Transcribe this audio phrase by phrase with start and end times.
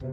[0.00, 0.12] Hello，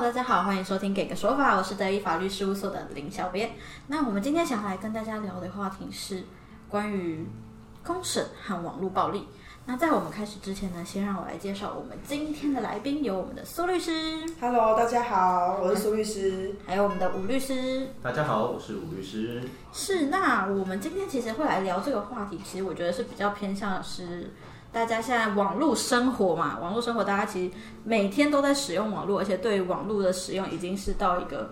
[0.00, 3.50] 大家好，欢迎收听《给个说法》，我是德意法律事务所的林小编。
[3.88, 6.24] 那我们今天想来跟大家聊的话题是
[6.66, 7.26] 关于
[7.84, 9.28] 公审和网络暴力。
[9.68, 16.54] 那在我们开始之前呢，先让我来介绍我们今天的来宾，有我们的苏律师，Hello，大家好，我是苏律师。
[16.64, 17.88] 还有我们的吴律师。
[18.00, 19.42] 大家好，我是吴律师。
[19.72, 24.30] 是，那我们今天其实会来聊这个话题，其实我觉得是比较偏向是
[24.70, 31.50] 大家现在网络生活嘛，网络生活大家其实每天都在使用网络，而且对网络的使用已经是到一个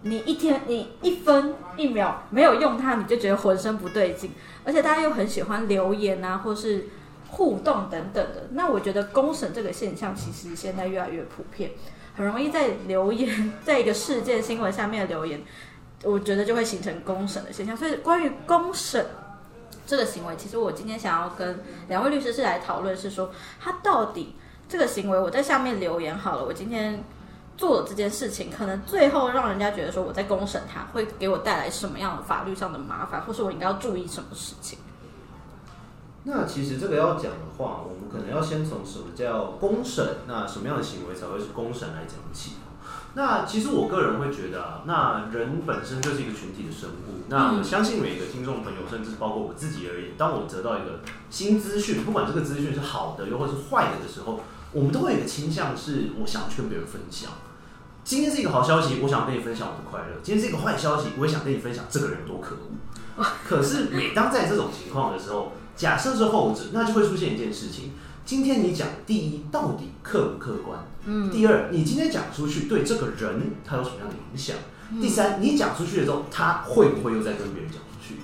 [0.00, 4.30] 你一天你一分一秒没有用它，你就觉得浑身不对劲，
[4.64, 6.86] 而且大家又很喜欢留言啊，或是
[7.30, 8.48] 互动等等的。
[8.50, 11.70] 那我觉得公审这个现象其实现在越来越普遍，
[12.14, 15.40] 很容易在留言， 在一个事件新闻下面留言。
[16.02, 17.76] 我觉得就会形成公审的现象。
[17.76, 19.06] 所以关于公审
[19.86, 24.34] 这个行为，其实我今天想要跟两位律师是来讨论，是说他到底
[24.68, 27.04] 这个行为，我在下面留言好了，我今天
[27.56, 34.78] 做了这件事情，可能最后让人家觉得说我在公审他，会给我带来什么样的法律上的麻烦，或是我应该要注意什么事情？
[36.24, 42.52] 那其实这个要讲的话，我们可能要先从什么叫公审，那什么样的行为才会是公审来讲起。
[43.14, 47.24] 那其实我个人会觉得啊，那人本身就是一个群体的生物。
[47.28, 54.40] 那我相信每个听众朋友，甚至包括我自己而言，当我得到一个新资讯，不管这个资讯是好的又或是坏的的时候，
[54.72, 57.30] 我们都会有一个倾向是，我想去跟别人分享。
[58.04, 63.24] 今天是一个好消息，我想跟你分享我的快乐；今天是一个坏消息，我也想跟你分享这个人多可恶。
[63.44, 67.92] 可是每当在这种情况的时候，假设是后者，那就会出现一件事情：
[68.24, 70.78] 今天你讲第一到底客不客观？
[71.06, 74.56] 嗯，第二，你今天讲出去对这个人他有什么样的影响？
[75.00, 78.16] 第三，你讲出去的时候，他会不会又再跟别人讲出去？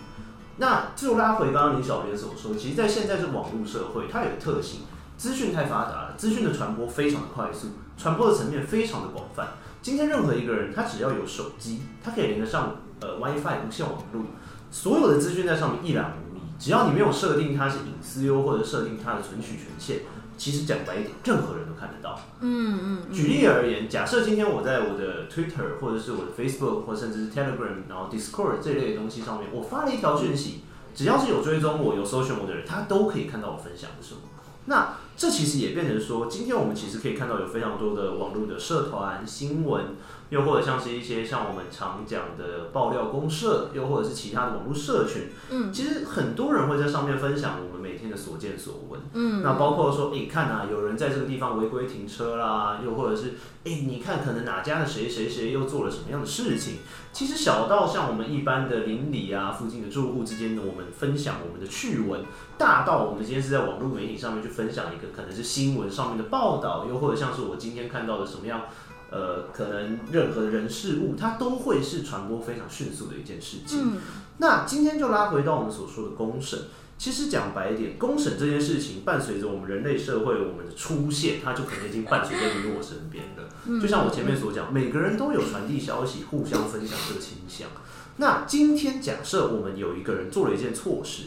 [0.59, 4.81] 那就拉回刚刚林小编所说，其实，在现在这网络社会，它有个特性，
[5.17, 9.49] 资讯太发达了，资讯的传播非常的快速，传播的层面非常的广泛。
[9.81, 14.23] 今天任何一个人，他只要有手机，他可以连得上呃 WiFi 无线网络，
[14.71, 16.26] 所有的资讯在上面一览无遗。
[16.59, 20.01] 只要你没有设定它是隐私优，或者设定它的存取权限，
[20.37, 22.19] 其实讲白一点，任何人都看得到。
[22.41, 30.63] 嗯嗯嗯，举例而言，假设今天我在我的 Twitter 或者是我的 Facebook 或甚至是 Telegram，然后 Discord 这类的东西上面，我发了一条讯息，
[30.95, 34.21] 只要是有追踪我、有搜寻我的人，他都可以看到我分享的什么。
[34.67, 39.97] 那这其实也变成说，今天我们其实可以看到有非常多的网络的社团、新闻，
[40.29, 49.01] 又或者像是一些像我们常讲的爆料公社，又或者是其他的网络社群，嗯，其实很多人会在上面分享我们每天的所见所闻。
[49.15, 53.35] 嗯，那包括说，诶，看啊，有人在这个地方违规停车啦，又或者是，
[53.65, 56.75] 诶，你看可能哪家的谁谁谁又做了什么样的事情。
[57.13, 62.21] 其实小到像我们一般的邻里啊、附近的住户之间的我们分享我们的趣闻，
[62.59, 68.63] 大到我们今天是在网络媒体上面去分享一个可能是新闻上面的报道，又或者像是我今天看到的什么样，
[69.11, 73.81] 呃，可能任何的人事物，它都会是传播非常迅速的一件事情。
[73.83, 73.99] 嗯
[74.39, 76.61] 那今天就拉回到我们所说的公审。
[76.99, 83.81] 其实讲白一点，公审这件事情伴随着我们人类社会我们的出现，它就可能已经伴随在你我身边了。
[83.81, 87.69] 就像我前面所讲，每个人都有传递消息、互相分享这个倾向。
[88.17, 91.25] 那今天假设我们有一个人做了一件错事，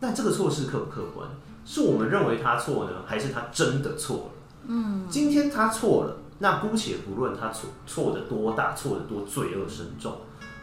[0.00, 1.28] 那这个错事客不客观？
[1.70, 4.30] 是我们认为他错呢，还是他真的错了？
[4.66, 10.16] 嗯，今天他错了，那姑且不论他错错的多大，错的多罪恶深重，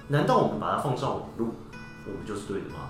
[0.09, 1.47] 难道我们把它放上网络，
[2.05, 2.89] 我们就是对的吗？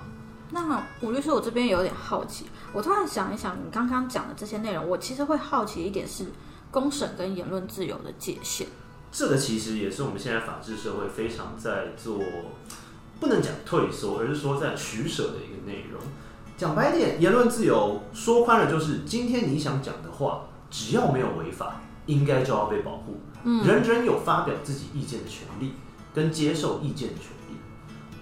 [0.50, 6.26] 那吴律师，我这边有点好奇，我突然想一想，你刚刚讲的这些内容，我其实会好奇一点是
[6.72, 8.66] 公审跟言论自由的界限。
[9.12, 12.20] 这个其实也是我们现在法治社会非常在做，
[13.20, 16.02] 不能讲退缩，而是说在取舍的一个内容。
[16.58, 20.42] 讲白点，言论自由说宽了就是，今天你想讲的话，
[20.72, 23.20] 只要没有违法，应该就要被保护。
[23.44, 25.74] 嗯人人有发表自己意见的权利，
[26.16, 27.56] 跟接受意见的权利。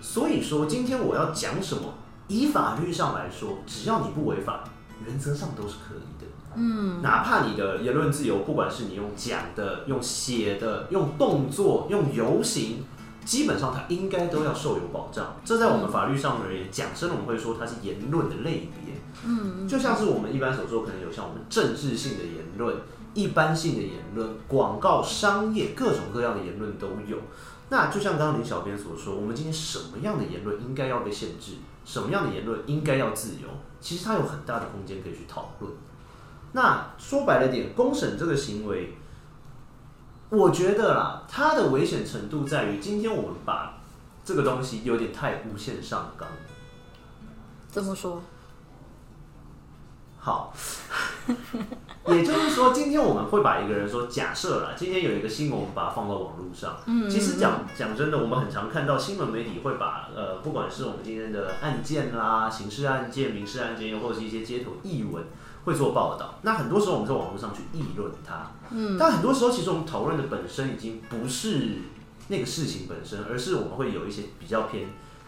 [0.02, 1.94] 所以说，今天我要讲什么，
[2.28, 4.66] 以法律上来说，只要你不违法，
[5.08, 6.30] 原则上都是可以的。
[6.58, 12.84] 嗯哪怕你的言论自由，不管是你用讲的、用写的、用动作、用游行，
[13.26, 15.36] 基本上它应该都要受有保障。
[15.44, 18.94] 这在我们法律上而言，讲真的我们会说它是言论的类别。
[19.26, 22.78] 嗯就像是我们一般所说，可能有像我们政治性的言论、
[23.14, 27.18] 一般性的言论、广告、商业各种各样的言论都有。
[27.70, 33.48] 那就像刚刚林小编所说，我们今天什么样的言论应该要被限制，什么样的言论应该要自由，
[33.82, 35.74] 其实它有很大的空间可以去讨论。
[36.52, 38.96] 那说白了点，公审这个行为，
[40.30, 43.78] 我觉得啦，它的危险程度在于，今天我们把
[44.24, 46.28] 这个东西有点太无限上纲。
[47.70, 48.22] 怎么说？
[50.18, 50.52] 好，
[52.08, 56.78] 也就是说，今天我们会把一个人说，假设啦，今天有一个新闻，我们把它放到网络上。
[56.88, 65.24] 嗯，其实讲讲真的，我们很常看到新闻媒体会把呃，不管是我们今天的案件啦、刑事案件、民事案件，又或者是一些街头译文，
[65.66, 66.36] 会做报道。
[66.44, 71.80] 那很多时候我们在网络上去议论它，嗯，但很多时候其实我们讨论的本身已经不是
[72.30, 74.88] 那个事情本身，而是我们会有一些比较偏。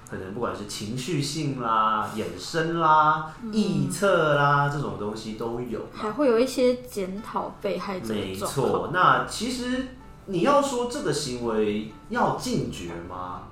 [0.09, 8.13] 可能不管是情绪性啦、衍生啦、臆测啦这种东西都有，还会有一些检讨被害者。
[8.13, 9.89] 没错，那其实
[10.27, 13.49] 你要说这个行为要禁绝吗？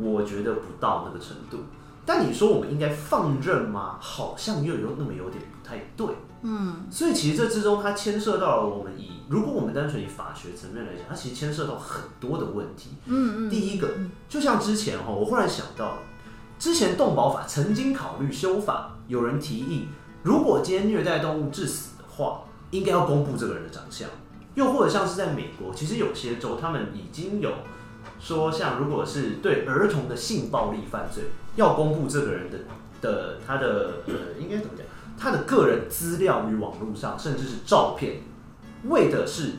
[0.00, 1.58] 我觉得不到那个程度。
[2.04, 3.96] 但你说我们应该放任吗？
[4.00, 6.06] 好像又有那么有点不太对。
[6.42, 12.90] 嗯，所以其实这之中它牵涉到了我们以，如果我们单纯以法学层面来讲，它其实牵涉到很多的问题。
[13.06, 13.50] 嗯嗯。
[13.50, 13.88] 第一个，
[14.28, 15.98] 就像之前哈，我忽然想到，
[16.58, 19.86] 之前动保法曾经考虑修法，有人提议，
[20.24, 24.08] 如果今天虐待动物致死的话，应该要公布这个人的长相。
[24.54, 27.50] 又或者像是在美国，其实有些州他们已经有
[28.22, 31.24] 说，像如果是对儿童的性暴力犯罪，
[31.56, 32.58] 要公布这个人的
[33.00, 34.86] 的他的呃，应该怎么讲？
[35.18, 38.22] 他的个人资料与网络上，甚至是照片，
[38.84, 39.54] 为的是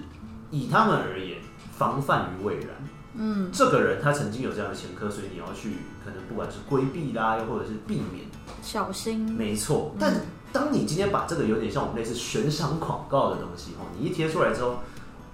[0.49, 1.39] 以他们而言
[1.77, 2.69] 防范于未然。
[3.15, 5.73] 嗯，这个人他曾经有这样的前科，所以你要去
[6.03, 8.25] 可能不管是规避啦，又或者是避免，
[8.61, 9.29] 小心。
[9.31, 10.21] 没错，但
[10.51, 14.79] 当你今天把这个有点像我们类似悬赏广告的东西哦，你一贴出来之后，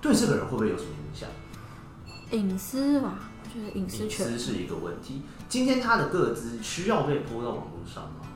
[0.01, 0.89] 对这个人会不会有什么？
[2.31, 3.15] 隐私吧，
[3.53, 5.23] 就是隐私权是一个问题。
[5.47, 8.27] 今天他的个资需要被泼到网络上吗？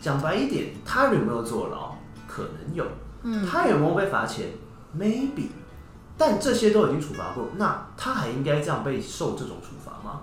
[0.00, 1.94] 讲白一点，他有没有坐牢？
[2.26, 2.86] 可能有。
[3.22, 4.50] 嗯，他有没有被罚钱
[4.96, 5.48] ？Maybe。
[6.18, 10.22] 但这些都已经处罚过，那他还应该这样被受这种处罚吗？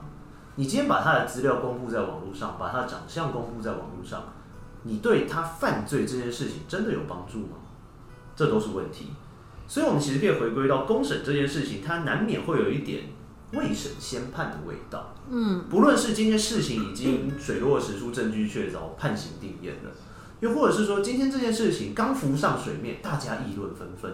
[0.56, 4.24] 你今天把他的资料公布在网络上，把他的长相公布在网络上，
[4.82, 7.58] 你对他犯罪这件事情真的有帮助吗？
[8.36, 9.10] 这都是问题。
[9.68, 13.04] 所以，我们其实可以回归到公审这件事情，它难免会有一点。
[13.56, 19.92] 未审先判的味道，嗯，不论是今天事情已经水落石出、证据确凿、判刑定验了，
[20.40, 24.12] 又或者是说今天这件事情刚浮上水面，大家议论纷纷，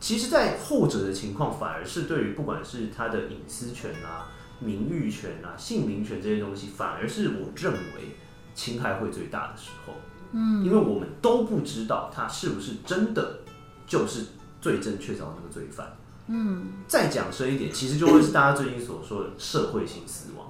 [0.00, 8.16] 其实，在后者的情况，反而是对于不管是他的隐私权啊、名誉权啊、姓名权这些东西，反而是我认为
[8.54, 9.92] 侵害会最大的时候，
[10.32, 13.40] 嗯，因为我们都不知道他是不是真的
[13.86, 14.24] 就是
[14.62, 15.94] 罪证确凿的那个罪犯。
[16.28, 20.46] 嗯，再讲深一点，其实就会是大家最近所说的社会性死亡。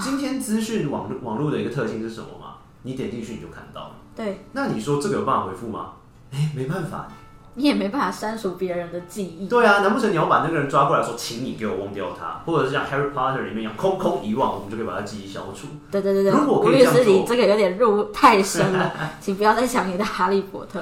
[0.00, 2.58] 今天资讯网网络的一个特性是什么吗？
[2.82, 3.96] 你点进去你就看到了。
[4.14, 4.44] 对。
[4.52, 5.94] 那你说这个有办法回复吗？
[6.30, 7.08] 哎，没办法。
[7.54, 9.48] 你也没办法删除别人的记忆。
[9.48, 15.66] 对啊，难不成你要把那个人抓过来说，请你给我忘掉他，或者是像 Harry Potter 里面一样空空遗忘，我们就可以把他记忆消除？
[15.90, 16.32] 对对对对。
[16.32, 20.80] 如果可以这样做，这个有点入太深了，请不要再想你的哈利波特。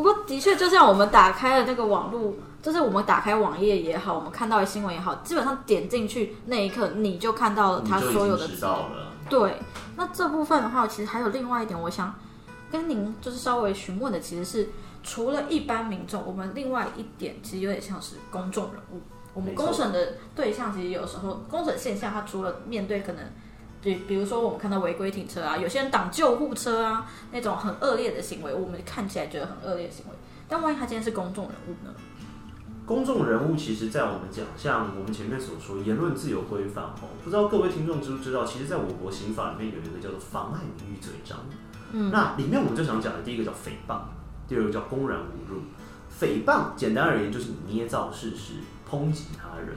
[0.00, 2.34] 不过的确，就像我们打开了那个网络。
[2.62, 8.86] 就是我们打开网页也好，我们看到的新闻也好，基本上点进去那一刻，你就看到了他所有的资料。
[9.30, 9.56] 对，
[9.96, 12.14] 那这部分的话，其实还有另外一点，我想
[12.70, 14.68] 跟您就是稍微询问的，其实是
[15.02, 19.00] 除了一般民众，我们另外一点其实有点像是公众人物。
[19.32, 23.24] 我们公审的对象，其实有时候公审现象，它除了面对可能，
[23.82, 30.14] 比比如说我们看到违规停车啊，有些人挡救护车啊，那种很恶劣的行为，我们看起来觉得很恶劣的行为，
[30.48, 31.92] 但万一他今天是公众人物呢？
[32.86, 41.38] 公众人物其实，在我们讲，像我们前面所说，言论自由规范哦，不知道各位听众知不知道，其实，在我国刑法里面有一个叫做妨碍名誉罪章。
[41.92, 44.00] 嗯，那里面我们就想讲的第一个叫诽谤，
[44.48, 45.60] 第二个叫公然侮辱。
[46.20, 48.54] 诽谤简单而言就是你捏造事实，
[48.90, 49.68] 抨击他人。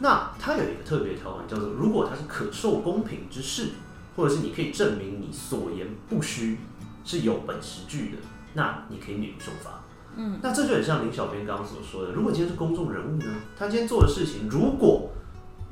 [0.00, 3.70] 那它有一个特别条款，叫做如果它是可受公平之事，
[4.16, 6.58] 或者是你可以证明你所言不虚，
[7.04, 8.18] 是有本实据的，
[8.54, 9.82] 那你可以免于受罚。
[10.16, 13.26] 嗯，那这就很像林小编刚刚所说的，如果今天是公众人物呢，
[13.58, 15.10] 他今天做的事情，如果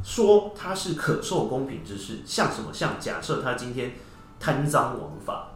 [0.02, 2.72] 说他是可受公平之事，像什么？
[2.72, 3.92] 像假设他今天
[4.40, 5.52] 贪赃枉法，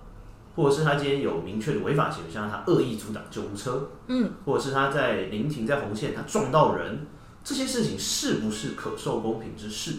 [0.54, 7.06] 或者是他今天有明确的违法行为，像他恶意阻挡救护车，嗯，或者是他在临停在红线，他撞到人，
[7.46, 9.98] 这些事情是不是可受公平之事？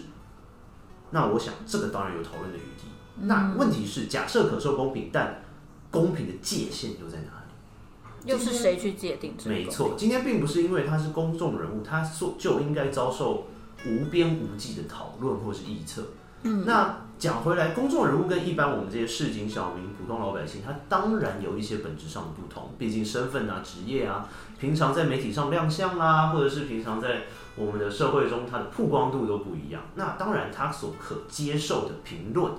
[1.12, 2.84] 那我想这个当然有讨论的余地。
[3.22, 5.42] 那问题是，假设可受公平，但
[5.90, 8.30] 公平的界限又在哪里？
[8.30, 9.34] 又是谁去界定？
[9.46, 13.46] 没错，今天并不是因为他是公众人物，他说就应该遭受
[13.86, 16.04] 无边无际的讨论或是臆测。
[16.42, 24.28] 嗯，那讲回来，公众人物跟一般我们这些市井小民、普通老百姓，他当然有一些本质上的不同，毕竟身份啊、职业啊，
[24.58, 27.22] 平常在媒体上亮相啊，或者是平常在
[27.56, 29.82] 我们的社会中，他的曝光度都不一样。
[29.96, 32.52] 那当然，他所可接受的评论，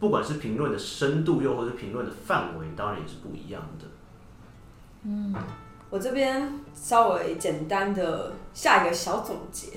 [0.00, 3.86] 不管是评论的深度，又或者评论的范围，当然也是不一样的。
[5.04, 5.32] 嗯，
[5.88, 9.68] 我这边稍微简单的下一个小总结，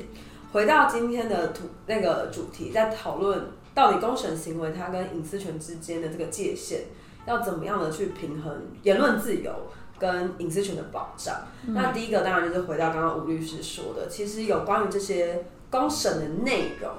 [0.53, 6.81] 回到今天的图那个主题，在讨论到底公审行为它跟隐私权之间的这个界限，
[7.25, 9.51] 要怎么样的去平衡言论自由
[9.97, 11.35] 跟隐私权的保障。
[11.65, 16.91] 那第一个当然就是回到刚刚吴律师说的，其实有关于这些公审的内容，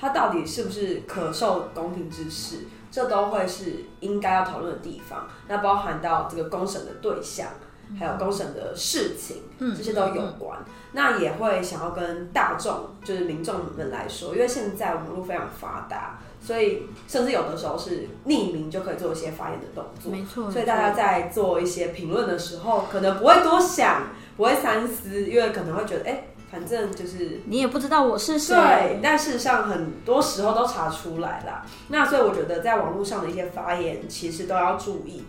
[0.00, 5.28] 它到底是不是可受公平之事，这都会是应该要讨论的地方。
[5.48, 7.50] 那包含到这个公审的对象。
[7.98, 10.58] 还有公审的事情，这些都有关。
[10.94, 20.12] 那也会想要跟大众，就是民众们来说，因为现在网络非常发达，所以甚至有的时候是匿名就可以做一些发言的动作。
[20.12, 20.50] 没错。
[20.50, 28.54] 所以大家在做一些评论的时候，可能不会多想，不会三思，因为可能会觉得，哎，反正就是你也不知道我是谁。
[28.54, 29.00] 对。
[29.02, 31.64] 但事实上，很多时候都查出来了。
[31.88, 35.24] 那所以我觉得，在网络上的一些发言，其实都要注意，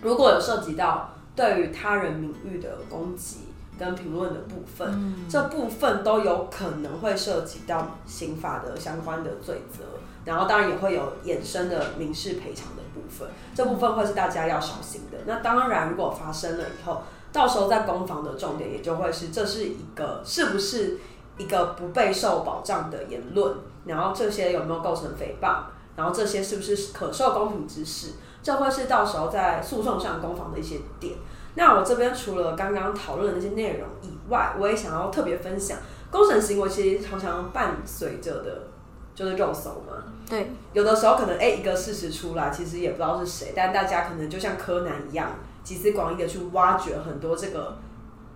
[0.00, 1.12] 如果有涉及到。
[1.36, 3.40] 对于他人名誉的攻击
[3.78, 9.84] 跟评论的部分，这部分都有可能会涉及到刑法的相关的罪责，
[10.24, 15.18] 然后当然也会有衍生的民事赔偿的部分，这部分会是大家要小心的。
[15.26, 17.02] 那当然，如果发生了以后，
[17.32, 20.96] 到时候在攻防的重点也就会是这是一个是不是
[21.36, 25.64] 一个不备受保障的言论，然后这些有没有构成诽谤，
[25.96, 28.12] 然后这些是不是可受公平之事。
[28.46, 31.16] 这会是到时候在诉讼上攻防的一些点。
[31.56, 35.76] 那我这边除了刚刚讨论的那些内容以外，我也想要特别分享，
[36.12, 38.68] 公审行为其实常常伴随着的，
[39.16, 40.04] 就是肉搜嘛。
[40.30, 45.32] 对，有的时候可能哎一个事实出来，其实也不知道是谁，但大家可能就像柯南一样，
[45.64, 47.76] 集思广益的去挖掘很多这个。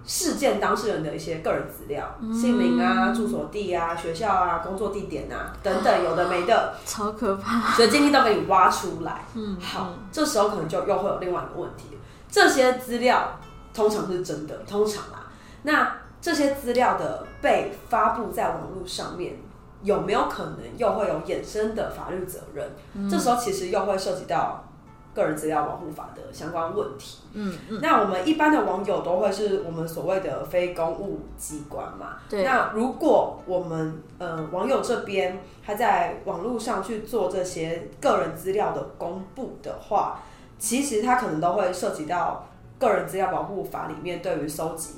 [0.06, 7.72] 事件当事人的一些个人资料，姓名啊、住所地啊、学校啊、工作地点啊等等，有的没的，超可怕。
[7.72, 9.24] 所以今天都给你挖出来。
[9.34, 11.98] 嗯，好，这时候可能就又会有另外一个问题：
[12.30, 13.38] 这些资料
[13.74, 15.30] 通常是真的，通常啊，
[15.62, 19.36] 那这些资料的被发布在网络上面，
[19.82, 22.70] 有没有可能又会有衍生的法律责任？
[23.08, 24.64] 这时候其实又会涉及到。
[25.12, 32.44] 个人资料保护法的相关问题，嗯嗯，那我们一般的网友都会是我们所谓的非公务机关嘛，对。
[32.44, 40.20] 那如果我们呃网友这边他在网络上去做这些个人资料的公布的话，
[40.58, 42.48] 其实他可能都会涉及到
[42.78, 44.94] 个人资料保护法里面对于收集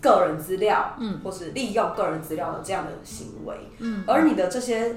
[0.00, 4.96] 个人资料，嗯，或是利用个人资料的这样的行为，嗯，而你的这些。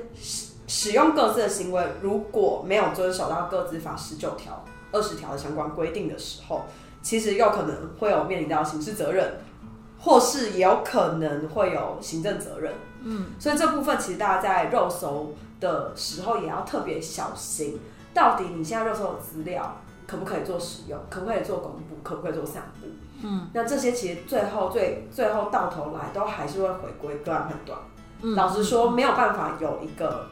[0.73, 4.63] 使用各自的行为，如果没有遵守到各自法十九条、
[4.93, 6.61] 二十条的相关规定的时候，
[7.01, 9.33] 其实有可能会有面临到刑事责任，
[9.99, 12.73] 或是也有可能会有行政责任。
[13.01, 17.77] 嗯，所以这部分其实大家在肉搜的时候也要特别小心，
[18.13, 19.75] 到底你现在肉搜的资料
[20.07, 22.87] 可不可以做使用，可不可以做公布，可不可以做散布？
[23.23, 27.77] 嗯，那这些其实最后最最后到头来都还是会回归个案判断。
[28.35, 30.27] 老实说，没有办法有一个。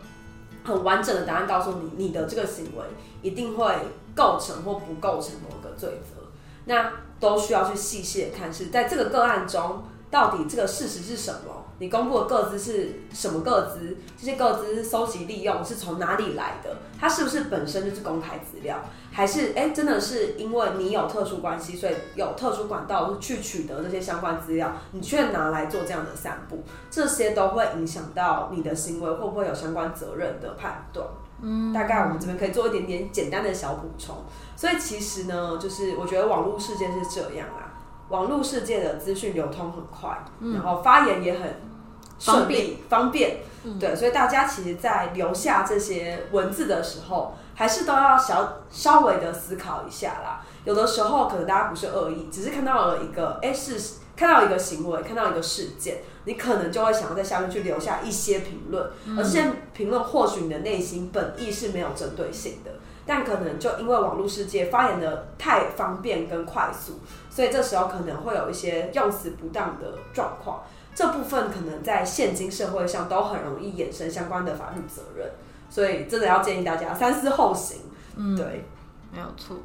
[0.64, 2.84] 很完整的答案告诉你，你的这个行为
[3.22, 3.74] 一定会
[4.16, 6.22] 构成或不构成某个罪责，
[6.66, 11.59] 那都需要去细细的看，是在这个个案中，到底这个事实是什么？
[11.80, 13.98] 你公布的个资是什么个资？
[14.18, 16.78] 这些个资收集利用是从哪里来的？
[17.00, 18.78] 它是不是本身就是公开资料？
[19.12, 31.08] 还是哎，真的是因为你有特殊关系，所以有特殊管道去取得这些相关资料，你却拿来做这样的散布，这些都会影响到你的行为会不会有相关责任的判断。
[31.42, 34.18] 嗯，大概我们这边可以做一点点简单的小补充。
[34.58, 37.69] 所以其实呢，就是我觉得网络世界是这样啊，
[38.10, 40.24] 网络世界的资讯流通很快，
[40.54, 41.70] 然后发言也很。
[42.22, 43.38] 顺利方便，
[43.80, 50.46] 对，所以大家其实，在留下这些文字的时候，还是都要小稍微的思考一下啦。
[50.66, 53.80] 有的时候，可能大家不是恶意，只是看到了一个，哎，是
[54.18, 58.86] 看到一个行为，看到一个事件，你可能就会想要在下面去留下一些评论，
[59.18, 62.72] 而这些评论或许你的内心本意是没有针对性的，
[63.10, 70.62] 但可能就因为网络世界发言的太方便跟快速，所以这时候可能会有一些用词不当的状况。
[70.94, 75.28] 这部分可能在现今社会上都很容易衍生相关的法律责任，
[75.72, 77.80] 所以真的要建议大家三思后行。
[78.16, 78.64] 嗯，对，
[79.12, 79.58] 没有错。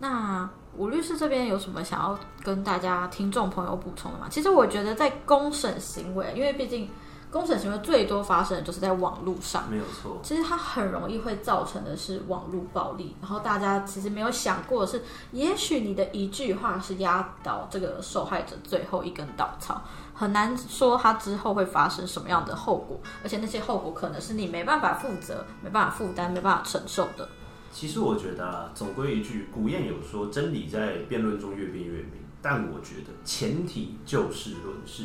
[0.00, 4.26] 那吴律师这边有什么想要跟大家听众朋友补充的吗？
[4.28, 6.88] 其实我觉得在公审行为，因为毕竟
[7.30, 9.70] 公审行为最多发生的就是在网络上。
[9.70, 10.18] 没有错。
[10.22, 19.82] 其实它很容易会造成的是网络暴力，然后大家其实没有想过的是，也许你的一句话是压倒这个受害者最后一根稻草，
[20.12, 27.28] 很难说他之后会发生什么样的后果，而且那些后果可能是你没办法负责、没办法负担、没办法承受的。
[27.72, 32.14] 其实我觉得啊，总归一句，古谚有说，真理在辩论中越辩越明。
[32.42, 35.04] 但我觉得前提就事论事。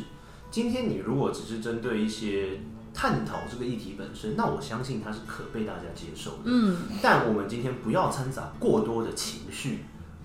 [0.56, 2.60] 今天你如果只是针对一些
[2.94, 6.44] 探讨这个议题本身，那我相信它是可被大家接受的。
[6.46, 9.80] 嗯，但我们今天不要掺杂过多的情绪、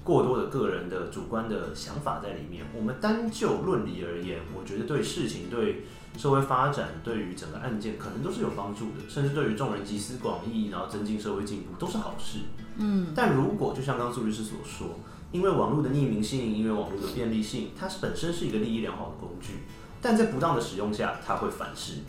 [0.05, 2.65] 过多的个人的主观的想法在里面。
[2.73, 5.83] 我们单就论理而言，我觉得对事情、对
[6.17, 12.39] 社会发展、对于整个案件，可能都是有帮助的，甚至对于众人集思广益，然后增进社会进步，都是好事。
[12.77, 14.97] 嗯，但如果就像刚刚苏律师所说，
[15.33, 19.55] 因为网络的匿名性，因为网络的便利性，它本身是一个利益良好的工具，
[20.01, 22.03] 但在不当的使用下，它会反噬你。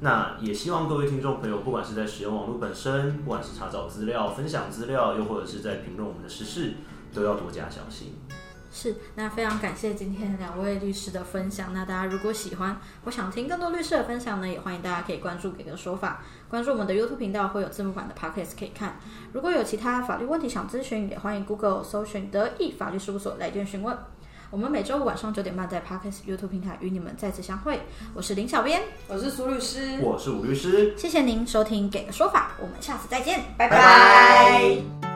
[0.00, 6.74] 那也希望各位听众朋友，不管是在使用网络本身，不管是查找资料、分享资料，又或者是在评论我们的时事，
[7.12, 8.14] 都要多加小心。
[8.70, 11.72] 是，那非常感谢今天两位律师的分享。
[11.72, 19.00] 那大家如果喜欢，我想听更多律师的分享呢，也欢迎大家可以关注“给个说法”，关注我们的 YouTube 频道，会有字幕版的 Podcast 可以看。
[19.32, 23.98] 如果有其他法律问题想咨询，也欢迎 Google 搜寻德意法律事务所来电询问。
[24.50, 27.80] 我们每周五晚上九点半在 Podcast YouTube 平台与你们再次相会。
[28.14, 35.07] 我是林小编，我是苏律师，我是吴律师，谢谢您收听“给个说法”，我们下次再见，拜拜。